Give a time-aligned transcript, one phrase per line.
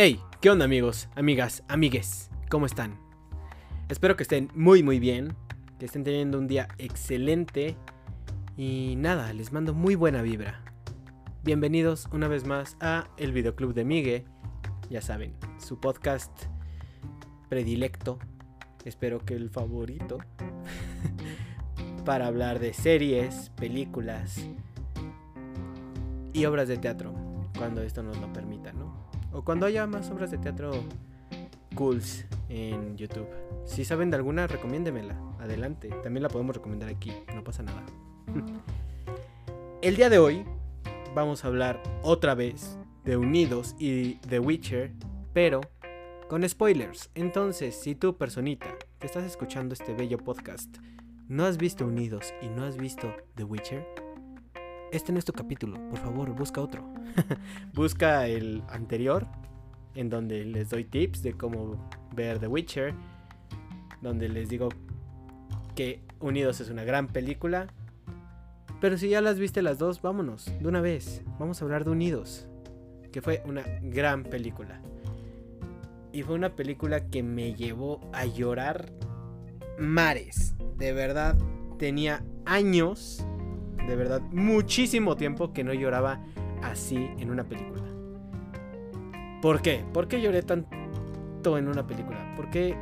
[0.00, 2.30] Hey, ¿qué onda amigos, amigas, amigues?
[2.50, 3.00] ¿Cómo están?
[3.88, 5.34] Espero que estén muy muy bien,
[5.80, 7.74] que estén teniendo un día excelente
[8.56, 10.62] y nada, les mando muy buena vibra.
[11.42, 14.24] Bienvenidos una vez más a El Videoclub de Migue,
[14.88, 16.30] ya saben, su podcast
[17.48, 18.20] predilecto,
[18.84, 20.18] espero que el favorito,
[22.04, 24.46] para hablar de series, películas
[26.32, 27.12] y obras de teatro,
[27.58, 28.77] cuando esto nos lo permita, ¿no?
[29.38, 30.72] O cuando haya más obras de teatro
[31.76, 33.28] cools en YouTube.
[33.64, 35.16] Si saben de alguna, recomiéndemela.
[35.38, 35.90] Adelante.
[36.02, 37.12] También la podemos recomendar aquí.
[37.32, 37.84] No pasa nada.
[39.80, 40.44] El día de hoy
[41.14, 44.90] vamos a hablar otra vez de Unidos y The Witcher,
[45.32, 45.60] pero
[46.28, 47.10] con spoilers.
[47.14, 48.66] Entonces, si tú, personita,
[48.98, 50.78] que estás escuchando este bello podcast,
[51.28, 53.86] no has visto Unidos y no has visto The Witcher,
[54.92, 56.82] este no es tu capítulo, por favor, busca otro.
[57.74, 59.26] busca el anterior,
[59.94, 62.94] en donde les doy tips de cómo ver The Witcher,
[64.00, 64.68] donde les digo
[65.74, 67.68] que Unidos es una gran película.
[68.80, 71.22] Pero si ya las viste las dos, vámonos, de una vez.
[71.38, 72.48] Vamos a hablar de Unidos,
[73.12, 74.80] que fue una gran película.
[76.12, 78.92] Y fue una película que me llevó a llorar
[79.78, 80.54] mares.
[80.76, 81.36] De verdad,
[81.78, 83.24] tenía años
[83.88, 86.20] de verdad muchísimo tiempo que no lloraba
[86.62, 87.82] así en una película.
[89.40, 89.82] ¿Por qué?
[89.92, 92.34] ¿Por qué lloré tanto en una película?
[92.36, 92.76] ¿Por qué?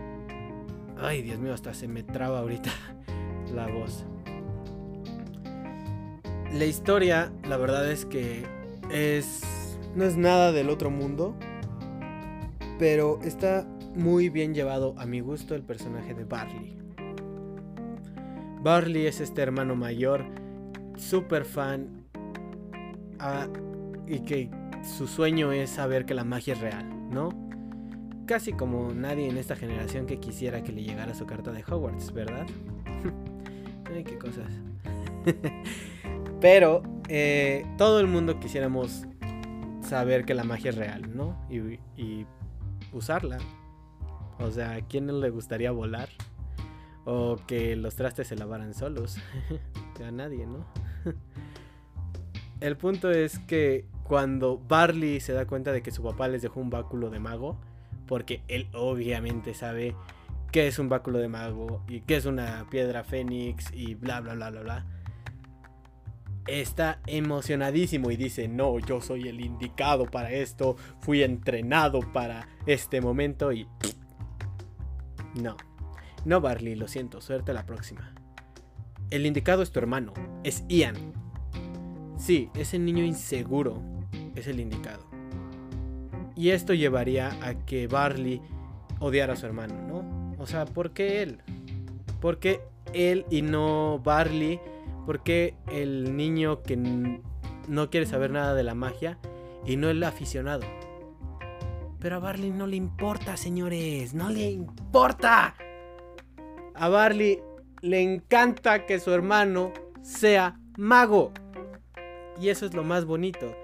[0.99, 2.71] Ay, Dios mío, hasta se me traba ahorita
[3.55, 4.05] la voz.
[6.53, 8.45] La historia, la verdad es que
[8.91, 9.43] es
[9.95, 11.37] no es nada del otro mundo,
[12.79, 16.77] pero está muy bien llevado a mi gusto el personaje de Barley.
[18.63, 20.46] Barley es este hermano mayor
[20.97, 22.05] súper fan
[23.19, 23.49] ah,
[24.07, 24.51] y que
[24.83, 27.31] su sueño es saber que la magia es real, ¿no?
[28.27, 32.13] Casi como nadie en esta generación que quisiera que le llegara su carta de Hogwarts,
[32.13, 32.47] ¿verdad?
[33.95, 34.53] Ay, qué cosas.
[36.41, 39.07] Pero eh, todo el mundo quisiéramos
[39.81, 41.37] saber que la magia es real, ¿no?
[41.49, 42.27] Y, y
[42.93, 43.39] usarla.
[44.39, 46.09] O sea, ¿a quién le gustaría volar?
[47.05, 49.19] O que los trastes se lavaran solos.
[50.05, 50.67] a nadie, ¿no?
[52.61, 56.61] El punto es que cuando Barley se da cuenta de que su papá les dejó
[56.61, 57.59] un báculo de mago,
[58.07, 59.95] porque él obviamente sabe
[60.53, 64.35] qué es un báculo de mago y qué es una piedra fénix y bla bla
[64.35, 64.87] bla bla bla.
[66.47, 73.01] Está emocionadísimo y dice, no, yo soy el indicado para esto, fui entrenado para este
[73.01, 73.67] momento y...
[75.35, 75.57] No,
[76.25, 78.15] no Barley, lo siento, suerte la próxima.
[79.11, 80.13] El indicado es tu hermano,
[80.43, 80.97] es Ian,
[82.19, 83.83] Sí, ese niño inseguro
[84.35, 85.05] es el indicado.
[86.35, 88.41] Y esto llevaría a que Barley
[88.99, 90.35] odiara a su hermano, ¿no?
[90.39, 91.41] O sea, ¿por qué él?
[92.21, 92.61] ¿Por qué
[92.93, 94.61] él y no Barley?
[95.05, 99.19] ¿Por qué el niño que no quiere saber nada de la magia
[99.65, 100.65] y no el aficionado?
[102.01, 105.55] Pero a Barley no le importa, señores, no le importa.
[106.75, 107.41] A Barley
[107.83, 109.73] le encanta que su hermano
[110.03, 111.33] sea mago.
[112.41, 113.55] Y eso es lo más bonito,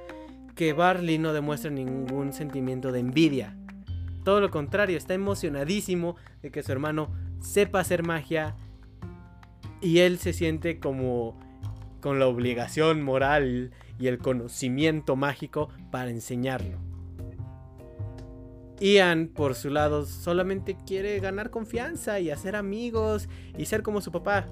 [0.55, 3.57] que Barley no demuestra ningún sentimiento de envidia.
[4.25, 8.55] Todo lo contrario, está emocionadísimo de que su hermano sepa hacer magia
[9.81, 11.39] y él se siente como
[12.01, 16.92] con la obligación moral y el conocimiento mágico para enseñarlo.
[18.83, 24.11] Ian, por su lado, solamente quiere ganar confianza y hacer amigos y ser como su
[24.11, 24.49] papá.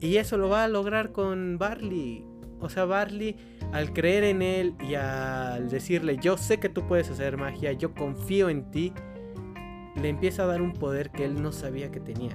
[0.00, 2.24] Y eso lo va a lograr con Barley.
[2.58, 3.36] O sea, Barley,
[3.72, 7.92] al creer en él y al decirle, yo sé que tú puedes hacer magia, yo
[7.94, 8.94] confío en ti,
[10.00, 12.32] le empieza a dar un poder que él no sabía que tenía.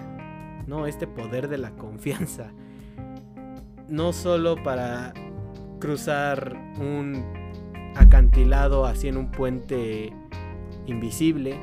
[0.68, 2.52] No, este poder de la confianza.
[3.90, 5.14] No solo para
[5.80, 7.26] cruzar un
[7.96, 10.14] acantilado así en un puente
[10.88, 11.60] invisible,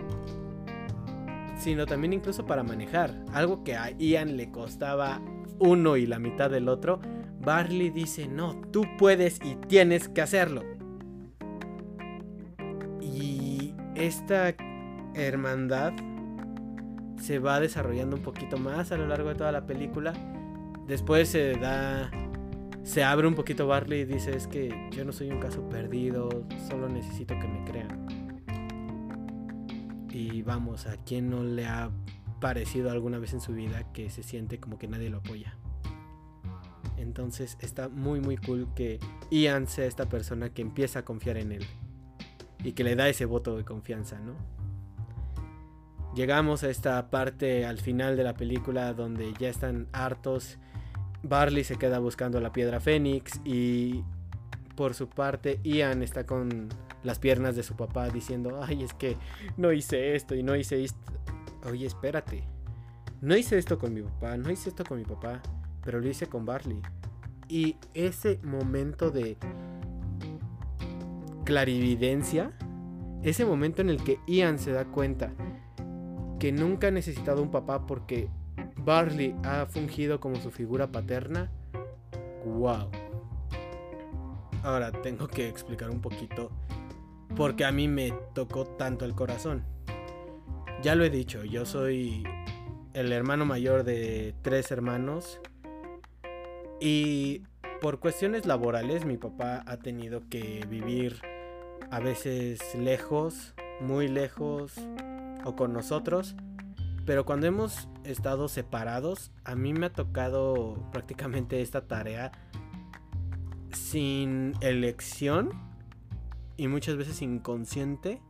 [1.59, 3.15] sino también incluso para manejar.
[3.32, 5.21] Algo que a Ian le costaba
[5.59, 7.00] uno y la mitad del otro,
[7.41, 10.62] Barley dice, no, tú puedes y tienes que hacerlo.
[13.00, 14.55] Y esta
[15.15, 15.93] hermandad
[17.17, 20.12] se va desarrollando un poquito más a lo largo de toda la película.
[20.87, 22.11] Después se da...
[22.82, 26.29] Se abre un poquito Barley y dice, es que yo no soy un caso perdido,
[26.69, 28.06] solo necesito que me crean.
[30.15, 31.91] Y vamos, ¿a quién no le ha
[32.41, 35.57] parecido alguna vez en su vida que se siente como que nadie lo apoya?
[36.97, 39.01] Entonces está muy muy cool que
[39.33, 41.67] Ian sea esta persona que empieza a confiar en él.
[42.63, 44.37] y que le da ese voto de confianza, ¿no?
[46.15, 50.59] Llegamos a esta parte al final de la película donde ya están hartos.
[51.25, 54.05] Barley se queda buscando la piedra fénix y
[54.77, 56.69] por su parte Ian está con
[57.05, 59.17] las piernas de su papá diciendo, ay, es que
[59.56, 61.12] no hice esto y no hice esto.
[61.71, 62.43] Oye, espérate.
[63.21, 65.41] No hice esto con mi papá, no hice esto con mi papá,
[65.83, 66.83] pero lo hice con Barley.
[67.49, 69.37] Y ese momento de
[71.45, 72.53] clarividencia,
[73.23, 75.33] ese momento en el que Ian se da cuenta
[76.39, 78.29] que nunca ha necesitado un papá porque
[78.77, 81.51] Barley ha fungido como su figura paterna,
[82.45, 82.91] wow.
[84.62, 86.51] Ahora tengo que explicar un poquito
[87.37, 89.65] porque a mí me tocó tanto el corazón.
[90.83, 92.25] Ya lo he dicho, yo soy
[92.93, 95.41] el hermano mayor de tres hermanos
[96.81, 97.43] y
[97.81, 101.21] por cuestiones laborales mi papá ha tenido que vivir
[101.91, 104.75] a veces lejos, muy lejos
[105.45, 106.37] o con nosotros.
[107.07, 112.33] Pero cuando hemos estado separados, a mí me ha tocado prácticamente esta tarea
[113.73, 115.74] sin elección
[116.56, 118.21] y muchas veces inconsciente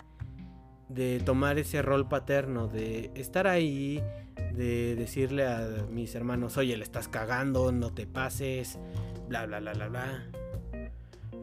[0.88, 4.02] de tomar ese rol paterno, de estar ahí,
[4.54, 8.78] de decirle a mis hermanos, oye, le estás cagando, no te pases,
[9.28, 10.30] bla, bla, bla, bla, bla.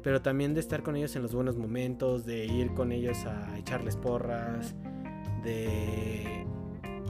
[0.04, 3.57] Pero también de estar con ellos en los buenos momentos, de ir con ellos a
[3.57, 4.75] echarles porras,
[5.44, 6.45] de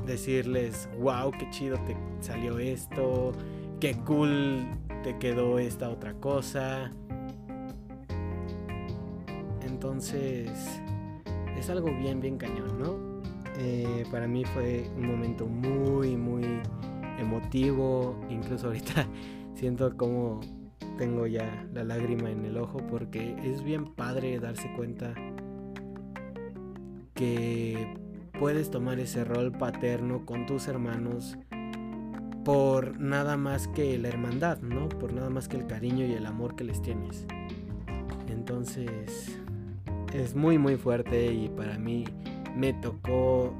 [0.05, 3.31] decirles, wow, qué chido te salió esto,
[3.79, 4.67] qué cool
[5.03, 6.91] te quedó esta otra cosa.
[9.81, 10.79] Entonces,
[11.57, 13.23] es algo bien, bien cañón, ¿no?
[13.57, 16.45] Eh, para mí fue un momento muy, muy
[17.17, 18.15] emotivo.
[18.29, 19.07] Incluso ahorita
[19.55, 20.39] siento como
[20.99, 25.15] tengo ya la lágrima en el ojo porque es bien padre darse cuenta
[27.15, 27.97] que
[28.39, 31.39] puedes tomar ese rol paterno con tus hermanos
[32.45, 34.89] por nada más que la hermandad, ¿no?
[34.89, 37.25] Por nada más que el cariño y el amor que les tienes.
[38.27, 39.40] Entonces,
[40.13, 42.05] es muy muy fuerte y para mí
[42.55, 43.53] me tocó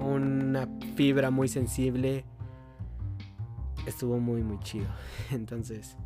[0.00, 2.24] una fibra muy sensible.
[3.86, 4.88] Estuvo muy muy chido.
[5.30, 5.96] Entonces,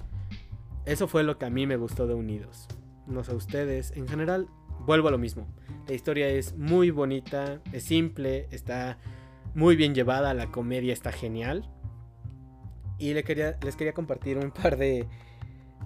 [0.85, 2.69] eso fue lo que a mí me gustó de Unidos.
[3.07, 4.49] No sé ustedes, en general
[4.87, 5.47] vuelvo a lo mismo.
[5.89, 8.99] La historia es muy bonita, es simple, está
[9.55, 11.69] muy bien llevada, la comedia está genial.
[12.99, 15.09] Y les quería, les quería compartir un par de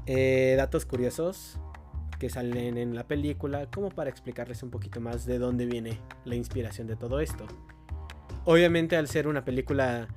[0.04, 1.58] eh, datos curiosos
[2.18, 6.34] que salen en la película, como para explicarles un poquito más de dónde viene la
[6.34, 7.46] inspiración de todo esto.
[8.44, 10.08] Obviamente al ser una película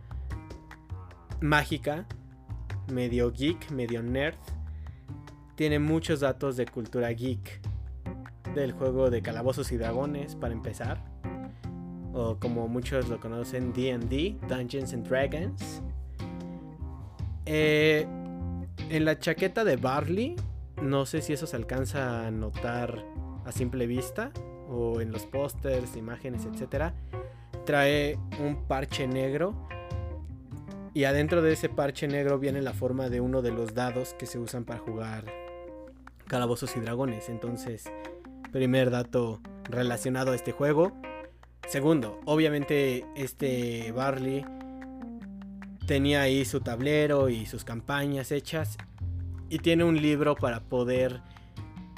[1.42, 2.06] mágica,
[2.92, 4.38] medio geek, medio nerd,
[5.56, 7.60] tiene muchos datos de cultura geek.
[8.56, 11.04] Del juego de Calabozos y Dragones, para empezar.
[12.14, 15.82] O como muchos lo conocen, DD, Dungeons and Dragons.
[17.46, 18.08] Eh,
[18.90, 20.36] en la chaqueta de Barley
[20.82, 23.06] no sé si eso se alcanza a notar
[23.46, 24.32] a simple vista
[24.70, 26.94] o en los pósters, imágenes, etc.
[27.66, 29.68] Trae un parche negro
[30.94, 34.26] y adentro de ese parche negro viene la forma de uno de los dados que
[34.26, 35.26] se usan para jugar
[36.28, 37.30] calabozos y dragones.
[37.30, 37.86] Entonces,
[38.52, 40.94] primer dato relacionado a este juego.
[41.68, 44.46] Segundo, obviamente este Barley
[45.86, 48.78] tenía ahí su tablero y sus campañas hechas
[49.50, 51.22] y tiene un libro para poder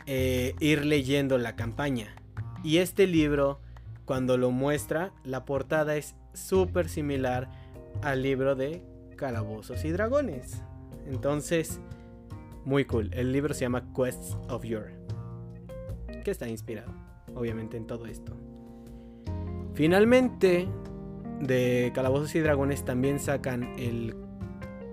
[0.06, 2.16] eh, ir leyendo la campaña.
[2.64, 3.60] Y este libro,
[4.06, 7.50] cuando lo muestra, la portada es súper similar
[8.02, 8.84] al libro de
[9.16, 10.64] Calabozos y Dragones.
[11.08, 11.80] Entonces,
[12.66, 13.10] muy cool.
[13.14, 14.96] El libro se llama Quests of Yore,
[16.24, 16.94] que está inspirado,
[17.36, 18.34] obviamente, en todo esto.
[19.74, 20.68] Finalmente,
[21.40, 24.16] de Calabozos y Dragones también sacan el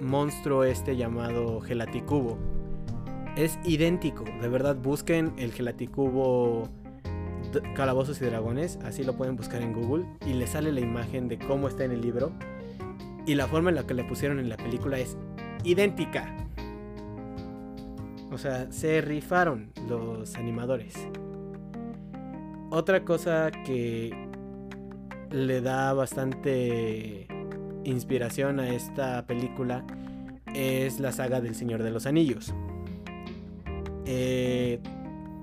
[0.01, 2.39] monstruo este llamado Gelaticubo.
[3.37, 6.69] Es idéntico, de verdad busquen el Gelaticubo
[7.75, 11.39] Calabozos y Dragones, así lo pueden buscar en Google y les sale la imagen de
[11.39, 12.33] cómo está en el libro
[13.27, 15.17] y la forma en la que le pusieron en la película es
[15.65, 16.35] idéntica.
[18.31, 20.95] O sea, se rifaron los animadores.
[22.71, 24.13] Otra cosa que
[25.31, 27.27] le da bastante
[27.91, 29.85] inspiración a esta película
[30.55, 32.55] es la saga del Señor de los Anillos.
[34.07, 34.81] Eh,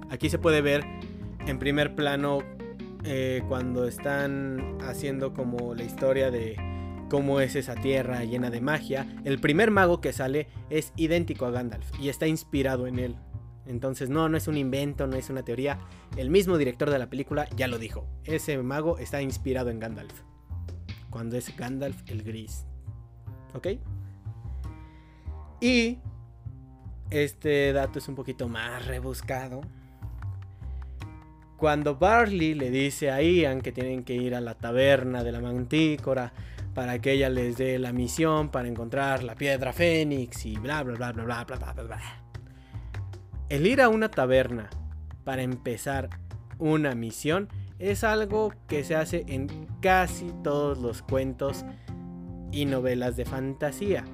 [0.09, 0.83] aquí se puede ver
[1.45, 2.39] en primer plano
[3.03, 6.55] eh, cuando están haciendo como la historia de
[7.09, 9.05] cómo es esa tierra llena de magia.
[9.23, 13.15] El primer mago que sale es idéntico a Gandalf y está inspirado en él.
[13.67, 15.79] Entonces, no, no es un invento, no es una teoría.
[16.17, 18.07] El mismo director de la película ya lo dijo.
[18.23, 20.21] Ese mago está inspirado en Gandalf.
[21.15, 22.65] Cuando es Gandalf el gris.
[23.53, 23.67] ¿Ok?
[25.61, 25.99] Y
[27.09, 29.61] este dato es un poquito más rebuscado.
[31.55, 35.39] Cuando Barley le dice a Ian que tienen que ir a la taberna de la
[35.39, 36.33] mantícora
[36.73, 40.95] para que ella les dé la misión para encontrar la piedra fénix y bla bla
[40.95, 42.01] bla bla bla bla bla bla.
[43.47, 44.69] El ir a una taberna
[45.23, 46.09] para empezar
[46.59, 47.47] una misión
[47.79, 51.65] es algo que se hace en casi todos los cuentos
[52.51, 54.05] y novelas de fantasía.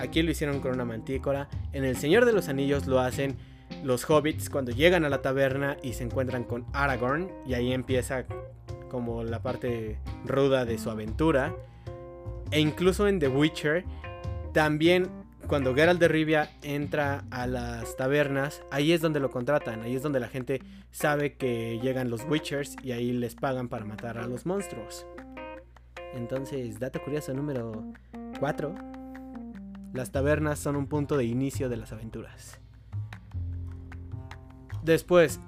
[0.00, 1.48] Aquí lo hicieron con una mantícora.
[1.72, 3.36] En El Señor de los Anillos lo hacen
[3.82, 7.30] los hobbits cuando llegan a la taberna y se encuentran con Aragorn.
[7.46, 8.24] Y ahí empieza
[8.90, 11.54] como la parte ruda de su aventura.
[12.50, 13.84] E incluso en The Witcher,
[14.52, 15.08] también
[15.46, 20.02] cuando Geralt de Rivia entra a las tabernas, ahí es donde lo contratan, ahí es
[20.02, 24.26] donde la gente sabe que llegan los Witchers y ahí les pagan para matar a
[24.26, 25.06] los monstruos.
[26.14, 27.84] Entonces, dato curioso número
[28.38, 28.74] 4.
[29.92, 32.58] Las tabernas son un punto de inicio de las aventuras.
[34.82, 35.40] Después,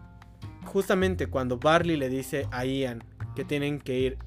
[0.65, 4.19] justamente cuando Barley le dice a Ian que tienen que ir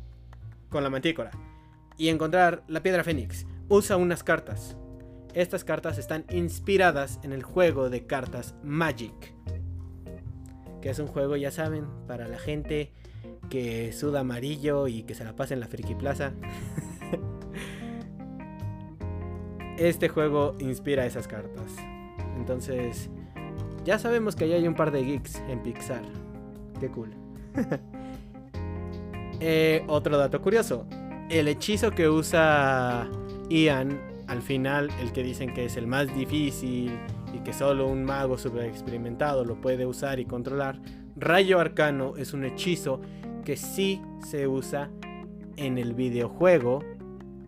[0.69, 1.31] con la mantícora
[1.97, 4.77] y encontrar la piedra fénix, usa unas cartas.
[5.33, 9.33] Estas cartas están inspiradas en el juego de cartas Magic,
[10.81, 12.91] que es un juego, ya saben, para la gente
[13.49, 16.33] que suda amarillo y que se la pasa en la Friki Plaza.
[19.77, 21.75] este juego inspira esas cartas.
[22.35, 23.09] Entonces,
[23.85, 26.03] ya sabemos que ahí hay un par de geeks en Pixar.
[26.79, 27.11] Qué cool.
[29.41, 30.85] Eh, otro dato curioso.
[31.29, 33.07] El hechizo que usa
[33.49, 33.97] Ian
[34.29, 36.97] al final, el que dicen que es el más difícil
[37.33, 40.79] y que solo un mago super experimentado lo puede usar y controlar,
[41.17, 43.01] Rayo Arcano es un hechizo
[43.43, 44.89] que sí se usa
[45.57, 46.83] en el videojuego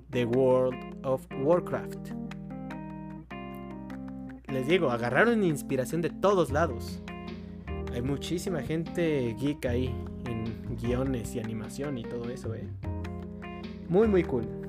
[0.09, 2.21] The World of Warcraft
[4.51, 7.01] les digo, agarraron inspiración de todos lados.
[7.93, 9.95] Hay muchísima gente geek ahí
[10.25, 12.67] en guiones y animación y todo eso, eh.
[13.87, 14.60] Muy, muy cool.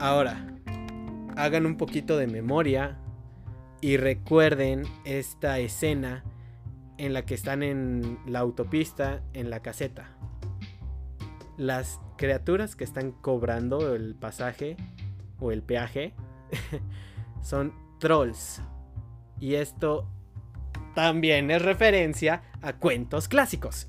[0.00, 0.46] Ahora,
[1.36, 2.98] hagan un poquito de memoria
[3.80, 6.22] y recuerden esta escena
[6.98, 10.16] en la que están en la autopista, en la caseta.
[11.56, 14.76] Las criaturas que están cobrando el pasaje
[15.40, 16.14] o el peaje
[17.42, 18.62] son trolls.
[19.40, 20.06] Y esto
[20.94, 23.88] también es referencia a cuentos clásicos.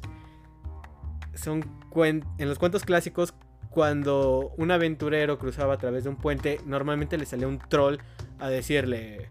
[1.35, 3.33] Son en los cuentos clásicos,
[3.69, 7.97] cuando un aventurero cruzaba a través de un puente, normalmente le salía un troll
[8.39, 9.29] a decirle: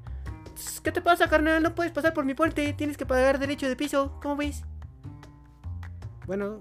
[0.83, 1.63] ¿Qué te pasa, carnal?
[1.63, 4.65] No puedes pasar por mi puente, tienes que pagar derecho de piso, ¿cómo ves?
[6.27, 6.61] Bueno,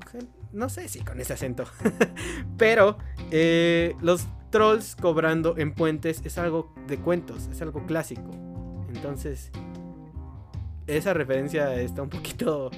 [0.53, 1.65] no sé si con ese acento.
[2.57, 2.97] Pero
[3.31, 8.31] eh, los trolls cobrando en puentes es algo de cuentos, es algo clásico.
[8.89, 9.51] Entonces,
[10.87, 12.71] esa referencia está un poquito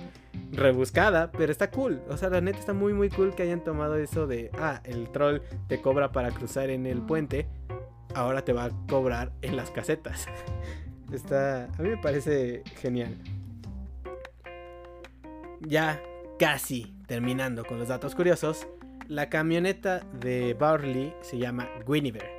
[0.51, 2.01] rebuscada, pero está cool.
[2.09, 5.09] O sea, la neta está muy muy cool que hayan tomado eso de, ah, el
[5.11, 7.47] troll te cobra para cruzar en el puente,
[8.15, 10.27] ahora te va a cobrar en las casetas.
[11.13, 13.17] Está, a mí me parece genial.
[15.61, 16.01] Ya
[16.37, 18.67] casi terminando con los datos curiosos.
[19.07, 22.31] La camioneta de Barley se llama Guinevere.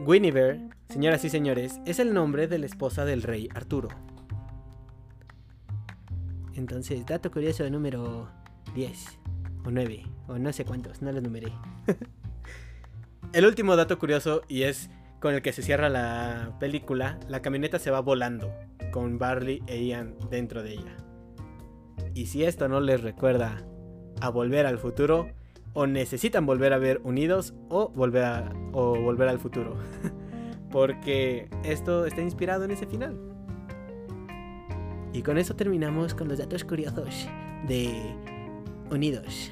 [0.00, 3.88] Guinevere, señoras y señores, es el nombre de la esposa del rey Arturo.
[6.54, 8.28] Entonces, dato curioso número
[8.74, 9.18] 10
[9.64, 11.52] o 9 o no sé cuántos, no los numeré.
[13.32, 14.90] el último dato curioso y es
[15.20, 18.52] con el que se cierra la película, la camioneta se va volando
[18.90, 20.96] con Barley e Ian dentro de ella.
[22.14, 23.64] Y si esto no les recuerda
[24.20, 25.28] a volver al futuro,
[25.74, 29.76] o necesitan volver a ver unidos o volver, o volver al futuro.
[30.70, 33.31] Porque esto está inspirado en ese final.
[35.12, 37.28] Y con eso terminamos con los datos curiosos
[37.68, 37.92] de
[38.90, 39.50] Unidos.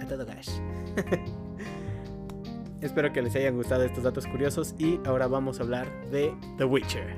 [0.00, 0.60] A todo gas.
[2.80, 6.64] Espero que les hayan gustado estos datos curiosos y ahora vamos a hablar de The
[6.64, 7.16] Witcher.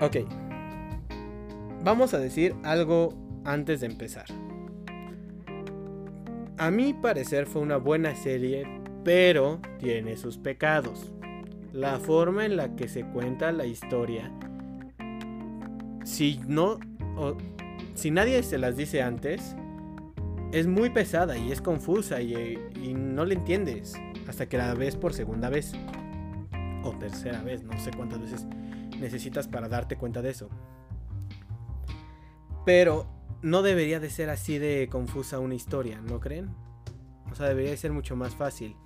[0.00, 0.16] Ok.
[1.84, 4.26] Vamos a decir algo antes de empezar.
[6.56, 8.66] A mi parecer fue una buena serie,
[9.04, 11.12] pero tiene sus pecados.
[11.72, 14.32] La forma en la que se cuenta la historia.
[16.04, 16.78] Si no.
[17.94, 19.56] si nadie se las dice antes.
[20.52, 23.94] Es muy pesada y es confusa y, y no la entiendes
[24.28, 25.72] hasta que la ves por segunda vez.
[26.84, 28.46] o tercera vez, no sé cuántas veces
[29.00, 30.48] necesitas para darte cuenta de eso.
[32.64, 33.06] Pero
[33.42, 36.54] no debería de ser así de confusa una historia, ¿no creen?
[37.30, 38.76] O sea, debería de ser mucho más fácil.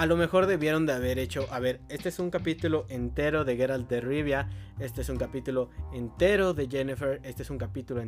[0.00, 3.54] A lo mejor debieron de haber hecho, a ver, este es un capítulo entero de
[3.54, 8.02] Geralt de Rivia, este es un capítulo entero de Jennifer, este es un capítulo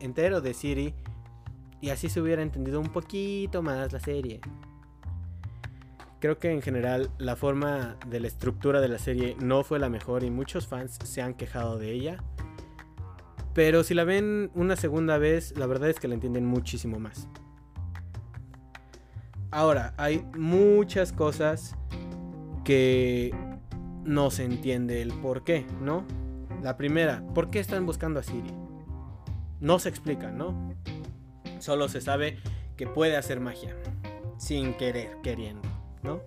[0.00, 0.94] entero de Siri,
[1.80, 4.42] y así se hubiera entendido un poquito más la serie.
[6.20, 9.88] Creo que en general la forma de la estructura de la serie no fue la
[9.88, 12.22] mejor y muchos fans se han quejado de ella.
[13.54, 17.26] Pero si la ven una segunda vez, la verdad es que la entienden muchísimo más.
[19.52, 21.76] Ahora, hay muchas cosas
[22.64, 23.34] que
[24.02, 26.06] no se entiende el por qué, ¿no?
[26.62, 28.50] La primera, ¿por qué están buscando a Siri?
[29.60, 30.74] No se explica, ¿no?
[31.58, 32.38] Solo se sabe
[32.78, 33.76] que puede hacer magia,
[34.38, 35.68] sin querer, queriendo,
[36.02, 36.22] ¿no?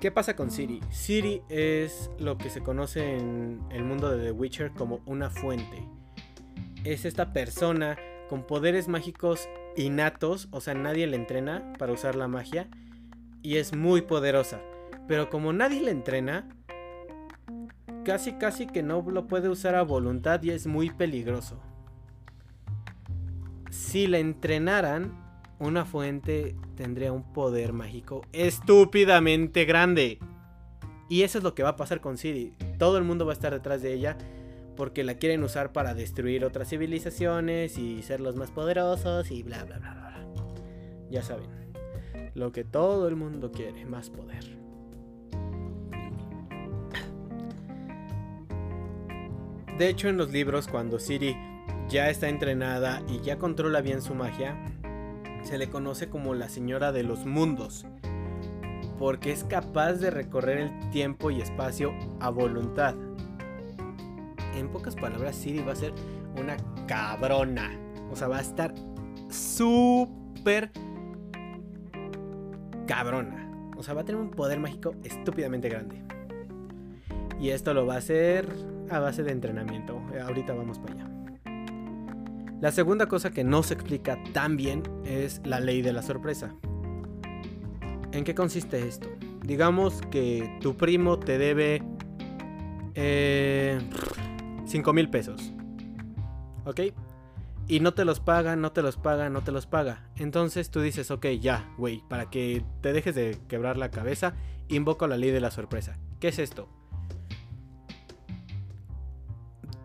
[0.00, 0.80] ¿Qué pasa con Siri?
[0.90, 5.86] Siri es lo que se conoce en el mundo de The Witcher como una fuente.
[6.84, 7.98] Es esta persona
[8.30, 12.68] con poderes mágicos innatos, o sea, nadie le entrena para usar la magia
[13.42, 14.60] y es muy poderosa.
[15.08, 16.48] Pero como nadie le entrena,
[18.04, 21.60] casi casi que no lo puede usar a voluntad y es muy peligroso.
[23.70, 25.18] Si la entrenaran,
[25.58, 30.18] una fuente tendría un poder mágico estúpidamente grande.
[31.08, 32.54] Y eso es lo que va a pasar con Siri.
[32.78, 34.16] Todo el mundo va a estar detrás de ella
[34.76, 39.64] porque la quieren usar para destruir otras civilizaciones y ser los más poderosos y bla
[39.64, 40.26] bla bla bla.
[41.10, 41.50] Ya saben,
[42.34, 44.44] lo que todo el mundo quiere, más poder.
[49.78, 51.36] De hecho, en los libros, cuando Siri
[51.88, 54.56] ya está entrenada y ya controla bien su magia,
[55.42, 57.86] se le conoce como la señora de los mundos,
[58.98, 62.94] porque es capaz de recorrer el tiempo y espacio a voluntad
[64.54, 65.92] en pocas palabras, Siri va a ser
[66.38, 67.70] una cabrona.
[68.10, 68.74] O sea, va a estar
[69.30, 70.70] súper
[72.86, 73.70] cabrona.
[73.76, 76.02] O sea, va a tener un poder mágico estúpidamente grande.
[77.40, 78.48] Y esto lo va a hacer
[78.90, 80.00] a base de entrenamiento.
[80.22, 81.08] Ahorita vamos para allá.
[82.60, 86.54] La segunda cosa que no se explica tan bien es la ley de la sorpresa.
[88.12, 89.08] ¿En qué consiste esto?
[89.42, 91.82] Digamos que tu primo te debe...
[92.94, 93.80] Eh,
[94.72, 95.52] 5 mil pesos.
[96.64, 96.80] ¿Ok?
[97.68, 100.08] Y no te los paga, no te los paga, no te los paga.
[100.16, 104.32] Entonces tú dices, ok, ya, güey, para que te dejes de quebrar la cabeza,
[104.68, 105.98] invoco la ley de la sorpresa.
[106.20, 106.70] ¿Qué es esto?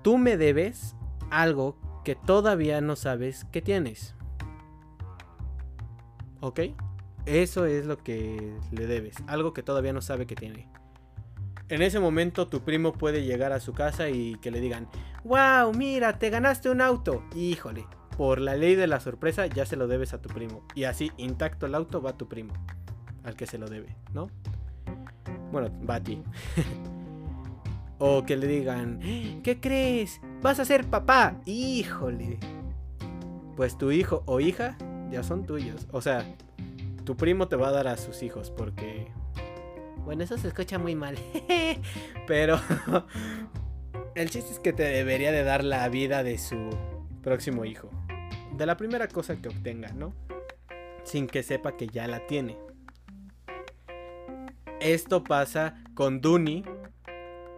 [0.04, 0.95] Tú me debes
[1.32, 4.15] algo que todavía no sabes que tienes.
[6.39, 6.62] ¿Ok?
[7.26, 9.17] Eso es lo que le debes.
[9.28, 10.69] Algo que todavía no sabe que tiene.
[11.69, 14.88] En ese momento tu primo puede llegar a su casa y que le digan,
[15.25, 17.23] wow, mira, te ganaste un auto.
[17.36, 17.86] Híjole,
[18.17, 20.63] por la ley de la sorpresa ya se lo debes a tu primo.
[20.75, 22.53] Y así, intacto el auto, va a tu primo,
[23.23, 24.30] al que se lo debe, ¿no?
[25.51, 26.23] Bueno, va a ti.
[27.99, 28.99] o que le digan,
[29.43, 30.21] ¿qué crees?
[30.41, 31.36] Vas a ser papá.
[31.45, 32.39] Híjole.
[33.58, 34.77] Pues tu hijo o hija
[35.12, 35.86] ya son tuyos.
[35.91, 36.25] O sea,
[37.03, 39.12] tu primo te va a dar a sus hijos porque
[40.07, 41.17] bueno, eso se escucha muy mal.
[42.27, 42.57] Pero
[44.15, 46.69] el chiste es que te debería de dar la vida de su
[47.21, 47.89] próximo hijo.
[48.55, 50.13] De la primera cosa que obtenga, ¿no?
[51.03, 52.57] Sin que sepa que ya la tiene.
[54.79, 56.63] Esto pasa con Duni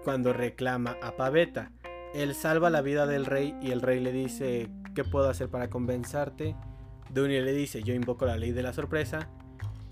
[0.04, 1.72] cuando reclama a Paveta.
[2.16, 5.70] Él salva la vida del rey y el rey le dice, ¿qué puedo hacer para
[5.70, 6.56] convencerte?
[7.12, 9.30] Duni le dice, yo invoco la ley de la sorpresa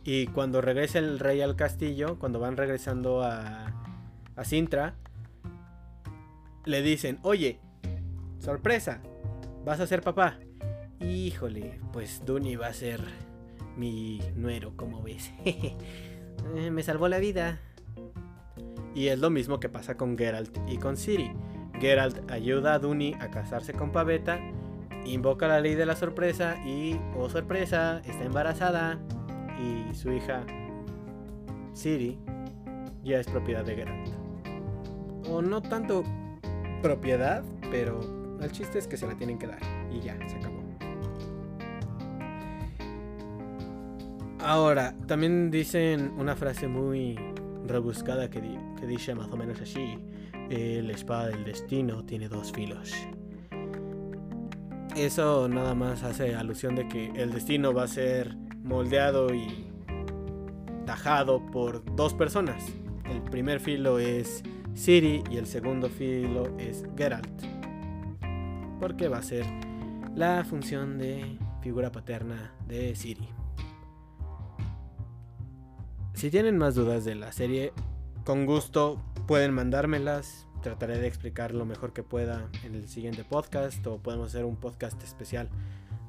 [0.08, 3.74] y cuando regresa el rey al castillo, cuando van regresando a,
[4.42, 4.96] Sintra,
[6.64, 7.60] le dicen, oye,
[8.40, 9.02] sorpresa,
[9.66, 10.40] vas a ser papá.
[11.02, 13.02] Híjole, pues Duni va a ser
[13.76, 15.32] mi nuero, como ves.
[16.56, 17.60] Eh, me salvó la vida.
[18.94, 21.32] Y es lo mismo que pasa con Geralt y con Ciri.
[21.82, 24.40] Geralt ayuda a Duni a casarse con Pavetta,
[25.04, 29.00] invoca la ley de la sorpresa y, oh sorpresa, está embarazada
[29.60, 30.46] y su hija
[31.74, 32.18] Siri
[33.04, 34.10] ya es propiedad de Geralt.
[35.30, 36.04] O no tanto
[36.82, 38.00] propiedad, pero
[38.42, 39.60] el chiste es que se la tienen que dar
[39.92, 40.58] y ya, se acabó.
[44.40, 47.18] Ahora, también dicen una frase muy
[47.66, 48.42] rebuscada que,
[48.80, 50.00] que dice más o menos así.
[50.50, 52.94] La espada del destino tiene dos filos.
[54.96, 58.36] Eso nada más hace alusión de que el destino va a ser
[58.68, 59.66] moldeado y
[60.86, 62.66] tajado por dos personas,
[63.06, 64.44] El primer filo es
[64.76, 67.42] Ciri y el segundo filo es Geralt.
[68.82, 69.46] Porque va a ser
[70.14, 73.30] la función de figura paterna de Ciri.
[76.14, 77.72] Si tienen más dudas de la serie,
[78.26, 80.48] con gusto pueden mandármelas.
[80.62, 84.58] Trataré de explicar lo mejor que pueda en el siguiente podcast o podemos hacer un
[84.58, 85.50] podcast especial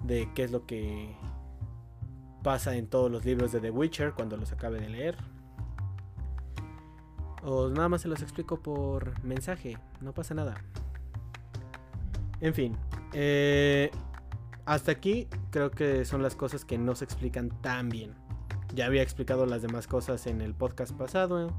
[0.03, 1.14] de qué es lo que
[2.48, 5.18] pasa en todos los libros de The Witcher cuando los acabe de leer.
[7.42, 10.54] O nada más se los explico por mensaje, no pasa nada.
[12.40, 12.74] En fin,
[13.12, 13.90] eh,
[14.64, 18.14] hasta aquí creo que son las cosas que no se explican tan bien.
[18.74, 21.52] Ya había explicado las demás cosas en el podcast pasado,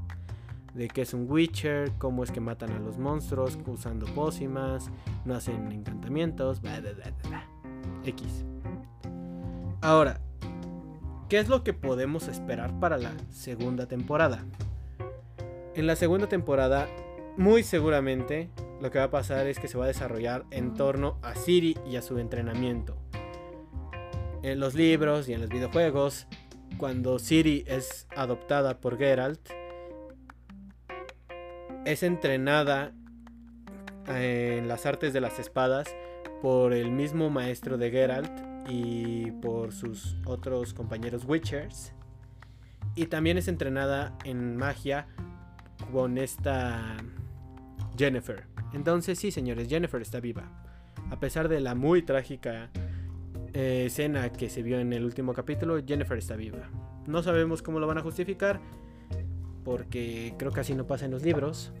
[0.74, 4.90] de qué es un Witcher, cómo es que matan a los monstruos usando pócimas,
[5.24, 6.82] no hacen encantamientos, bla,
[8.04, 8.44] X.
[9.82, 10.20] Ahora,
[11.30, 14.44] ¿qué es lo que podemos esperar para la segunda temporada?
[15.76, 16.88] En la segunda temporada,
[17.36, 21.18] muy seguramente, lo que va a pasar es que se va a desarrollar en torno
[21.22, 22.96] a Siri y a su entrenamiento.
[24.42, 26.26] En los libros y en los videojuegos,
[26.78, 29.40] cuando Siri es adoptada por Geralt,
[31.84, 32.92] es entrenada
[34.08, 35.94] en las artes de las espadas
[36.42, 41.92] por el mismo maestro de Geralt y por sus otros compañeros Witchers.
[42.94, 45.06] Y también es entrenada en magia
[45.92, 46.96] con esta
[47.96, 48.44] Jennifer.
[48.72, 50.44] Entonces sí, señores, Jennifer está viva.
[51.10, 52.70] A pesar de la muy trágica
[53.52, 56.68] eh, escena que se vio en el último capítulo, Jennifer está viva.
[57.06, 58.60] No sabemos cómo lo van a justificar,
[59.64, 61.72] porque creo que así no pasa en los libros,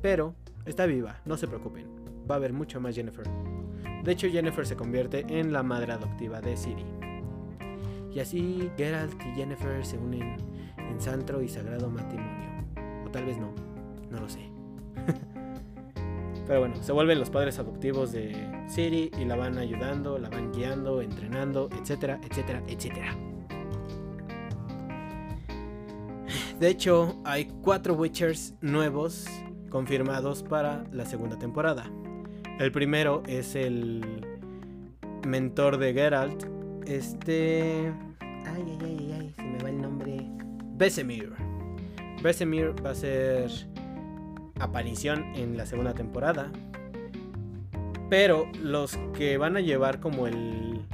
[0.00, 1.86] pero está viva, no se preocupen.
[2.30, 3.26] Va a haber mucho más Jennifer.
[4.08, 6.82] De hecho, Jennifer se convierte en la madre adoptiva de Siri.
[8.10, 10.34] Y así Geralt y Jennifer se unen
[10.78, 12.64] en santo y sagrado matrimonio.
[13.06, 13.52] O tal vez no,
[14.10, 14.50] no lo sé.
[16.46, 18.34] Pero bueno, se vuelven los padres adoptivos de
[18.66, 23.14] Siri y la van ayudando, la van guiando, entrenando, etcétera, etcétera, etcétera.
[26.58, 29.26] De hecho, hay cuatro Witchers nuevos
[29.68, 31.90] confirmados para la segunda temporada.
[32.58, 34.04] El primero es el
[35.24, 36.44] mentor de Geralt,
[36.86, 37.92] este...
[38.20, 40.26] Ay, ay, ay, ay, se me va el nombre.
[40.74, 41.32] Besemir.
[42.20, 43.48] Vesemir va a ser
[44.58, 46.50] aparición en la segunda temporada.
[48.10, 50.84] Pero los que van a llevar como el,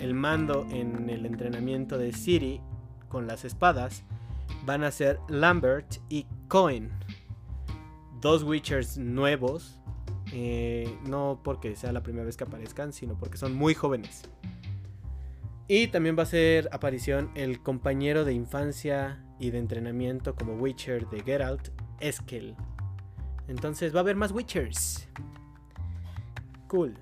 [0.00, 2.62] el mando en el entrenamiento de Ciri
[3.10, 4.02] con las espadas
[4.64, 6.90] van a ser Lambert y Cohen.
[8.22, 9.79] Dos Witchers nuevos.
[10.32, 14.22] Eh, no porque sea la primera vez que aparezcan, sino porque son muy jóvenes.
[15.66, 21.08] Y también va a ser aparición el compañero de infancia y de entrenamiento como Witcher
[21.08, 21.68] de Geralt,
[22.00, 22.56] Eskel.
[23.46, 25.08] Entonces va a haber más Witchers.
[26.66, 26.96] Cool.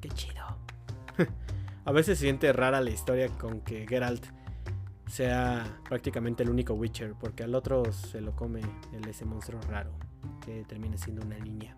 [0.00, 0.44] Qué chido.
[1.84, 4.26] a veces se siente rara la historia con que Geralt
[5.06, 8.60] sea prácticamente el único Witcher, porque al otro se lo come
[8.92, 9.92] el, ese monstruo raro,
[10.44, 11.76] que termina siendo una niña.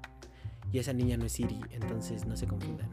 [0.72, 2.88] Y esa niña no es Siri, entonces no se confundan.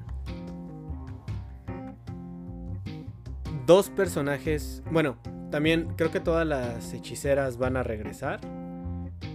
[3.66, 4.84] dos personajes.
[4.92, 5.18] Bueno,
[5.52, 8.40] también creo que todas las hechiceras van a regresar.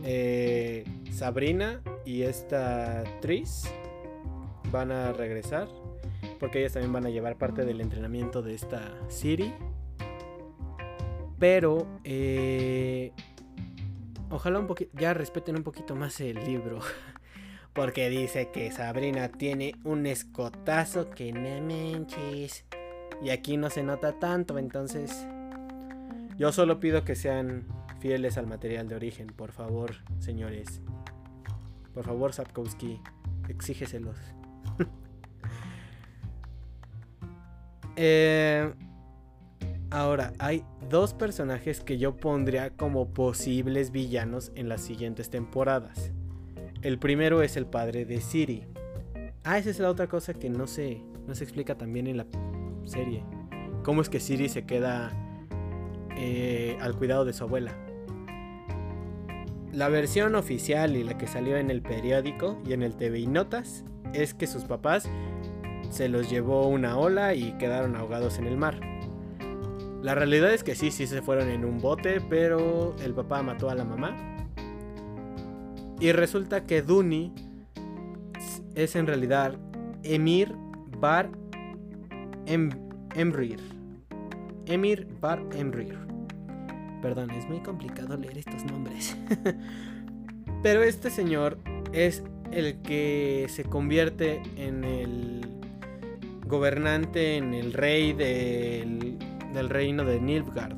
[0.05, 3.65] Eh, Sabrina y esta Tris
[4.71, 5.69] van a regresar.
[6.41, 9.53] Porque ellas también van a llevar parte del entrenamiento de esta Siri.
[11.39, 13.13] Pero eh,
[14.31, 14.91] ojalá un poquito.
[14.99, 16.81] Ya respeten un poquito más el libro.
[17.79, 22.65] Porque dice que Sabrina tiene un escotazo que no manches.
[23.23, 25.29] Y aquí no se nota tanto, entonces
[26.37, 27.69] yo solo pido que sean
[28.01, 30.83] fieles al material de origen, por favor, señores.
[31.95, 33.01] Por favor, Sapkowski,
[33.49, 34.19] exígeselos.
[37.95, 38.75] eh,
[39.93, 46.11] ahora, hay dos personajes que yo pondría como posibles villanos en las siguientes temporadas.
[46.81, 48.65] El primero es el padre de Siri.
[49.43, 52.27] Ah, esa es la otra cosa que no se, no se explica también en la
[52.85, 53.25] serie.
[53.83, 55.11] Cómo es que Siri se queda
[56.17, 57.73] eh, al cuidado de su abuela.
[59.73, 63.27] La versión oficial y la que salió en el periódico y en el TV y
[63.27, 65.09] Notas es que sus papás
[65.91, 68.79] se los llevó una ola y quedaron ahogados en el mar.
[70.01, 73.69] La realidad es que sí, sí se fueron en un bote, pero el papá mató
[73.69, 74.38] a la mamá.
[76.01, 77.33] Y resulta que Duni
[78.75, 79.59] es en realidad
[80.05, 80.55] Emir
[81.01, 81.31] Bar
[82.47, 82.71] em,
[83.15, 83.61] Emrir.
[84.67, 85.99] Emir Bar Emrir.
[87.03, 89.17] Perdón, es muy complicado leer estos nombres.
[90.63, 91.59] Pero este señor
[91.93, 95.47] es el que se convierte en el
[96.47, 99.19] gobernante, en el rey del,
[99.53, 100.77] del reino de Nilfgaard.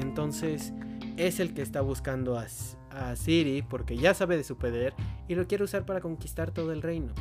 [0.00, 0.72] Entonces
[1.16, 2.46] es el que está buscando a,
[2.90, 4.94] a Siri porque ya sabe de su poder
[5.28, 7.12] y lo quiere usar para conquistar todo el reino.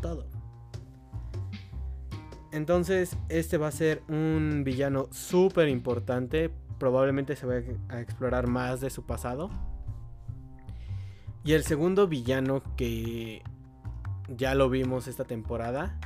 [0.00, 0.26] Todo.
[2.52, 6.50] Entonces este va a ser un villano súper importante.
[6.78, 7.54] Probablemente se va
[7.88, 9.50] a explorar más de su pasado.
[11.44, 13.42] Y el segundo villano que
[14.36, 15.98] ya lo vimos esta temporada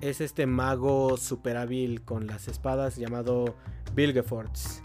[0.00, 3.56] es este mago super hábil con las espadas llamado
[3.94, 4.82] Vilgefortz.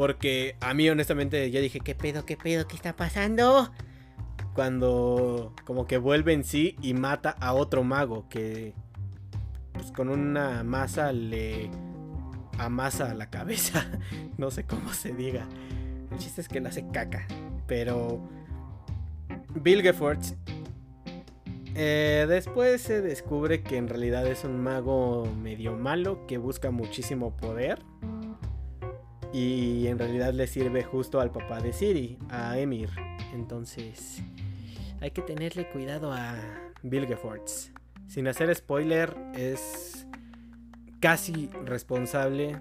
[0.00, 3.70] Porque a mí honestamente ya dije, ¿qué pedo, qué pedo, qué está pasando?
[4.54, 8.72] Cuando como que vuelve en sí y mata a otro mago que
[9.74, 11.70] pues, con una masa le
[12.56, 13.90] amasa la cabeza.
[14.38, 15.46] no sé cómo se diga.
[16.10, 17.26] El chiste es que le hace caca.
[17.66, 18.26] Pero
[19.54, 20.32] Vilgefortz
[21.74, 27.36] eh, después se descubre que en realidad es un mago medio malo que busca muchísimo
[27.36, 27.82] poder.
[29.32, 32.90] Y en realidad le sirve justo al papá de Siri, a Emir.
[33.32, 34.22] Entonces
[35.00, 36.34] hay que tenerle cuidado a
[36.82, 37.72] Vilgefortz.
[38.08, 40.06] Sin hacer spoiler, es
[41.00, 42.60] casi responsable.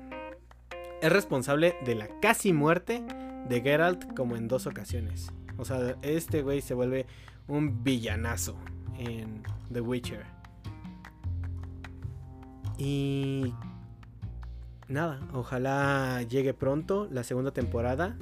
[1.01, 3.03] Es responsable de la casi muerte
[3.47, 5.31] de Geralt como en dos ocasiones.
[5.57, 7.07] O sea, este güey se vuelve
[7.47, 8.55] un villanazo
[8.97, 10.23] en The Witcher.
[12.77, 13.53] Y
[14.89, 18.17] nada, ojalá llegue pronto la segunda temporada,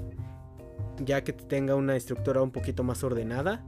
[1.00, 3.64] ya que tenga una estructura un poquito más ordenada,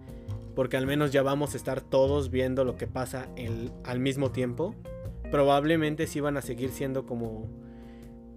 [0.56, 3.28] porque al menos ya vamos a estar todos viendo lo que pasa
[3.84, 4.76] al mismo tiempo.
[5.32, 7.48] Probablemente sí van a seguir siendo como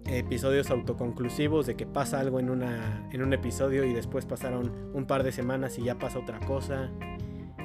[0.07, 5.07] episodios autoconclusivos de que pasa algo en, una, en un episodio y después pasaron un
[5.07, 6.91] par de semanas y ya pasa otra cosa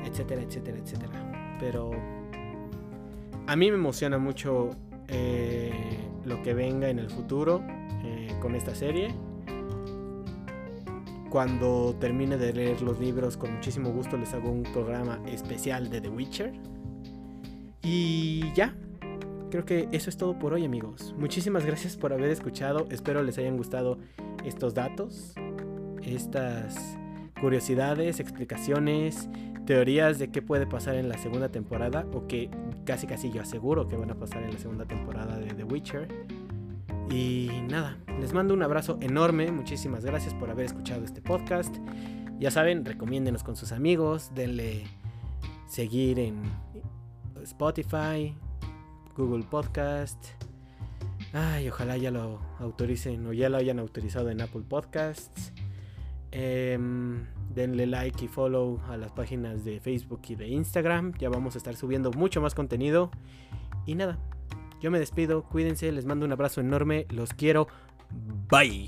[0.08, 1.58] etcétera, etcétera, etcétera.
[1.60, 1.92] Pero
[3.46, 4.72] a mí me emociona mucho
[5.08, 7.64] eh, lo que venga en el futuro
[8.04, 9.14] eh, con esta serie.
[11.30, 16.02] Cuando termine de leer los libros, con muchísimo gusto les hago un programa especial de
[16.02, 16.54] The Witcher.
[17.84, 18.76] Y ya,
[19.50, 21.14] creo que eso es todo por hoy amigos.
[21.18, 22.88] Muchísimas gracias por haber escuchado.
[22.92, 23.98] Espero les hayan gustado
[24.46, 25.34] estos datos,
[26.02, 26.98] estas
[27.40, 29.30] curiosidades, explicaciones,
[29.66, 32.50] teorías de qué puede pasar en la segunda temporada o que
[32.88, 36.08] casi casi yo aseguro que van a pasar en la segunda temporada de The Witcher.
[37.12, 41.76] Y nada, les mando un abrazo enorme, muchísimas gracias por haber escuchado este podcast.
[42.40, 44.86] Ya saben, recomiéndenos con sus amigos, denle
[45.68, 46.42] seguir en
[47.44, 48.34] Spotify,
[49.18, 50.26] Google Podcast.
[51.34, 55.52] Ay, ojalá ya lo autoricen o ya lo hayan autorizado en Apple Podcasts.
[56.40, 56.78] Eh,
[57.50, 61.14] denle like y follow a las páginas de Facebook y de Instagram.
[61.18, 63.10] Ya vamos a estar subiendo mucho más contenido.
[63.88, 64.20] Y nada,
[64.80, 67.68] yo me despido, cuídense, les mando un abrazo enorme, los quiero.
[68.50, 68.88] Bye.